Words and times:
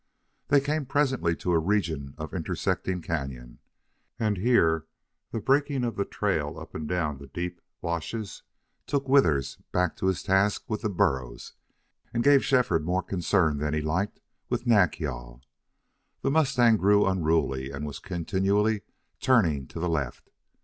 They 0.47 0.59
came 0.59 0.87
presently 0.87 1.35
to 1.35 1.51
a 1.51 1.59
region 1.59 2.15
of 2.17 2.33
intersecting 2.33 3.03
cañon, 3.03 3.59
and 4.17 4.35
here 4.35 4.87
the 5.29 5.39
breaking 5.39 5.83
of 5.83 5.95
the 5.95 6.05
trail 6.05 6.57
up 6.57 6.73
and 6.73 6.87
down 6.89 7.19
the 7.19 7.27
deep 7.27 7.61
washes 7.81 8.41
took 8.87 9.07
Withers 9.07 9.59
back 9.71 9.95
to 9.97 10.07
his 10.07 10.23
task 10.23 10.67
with 10.67 10.81
the 10.81 10.89
burros 10.89 11.53
and 12.15 12.23
gave 12.23 12.43
Shefford 12.43 12.83
more 12.83 13.03
concern 13.03 13.59
than 13.59 13.75
he 13.75 13.81
liked 13.81 14.19
with 14.49 14.65
Nack 14.65 14.99
yal. 14.99 15.43
The 16.23 16.31
mustang 16.31 16.77
grew 16.77 17.05
unruly 17.05 17.69
and 17.69 17.85
was 17.85 17.99
continually 17.99 18.81
turning 19.19 19.67
to 19.67 19.79
the 19.79 19.87
left. 19.87 20.31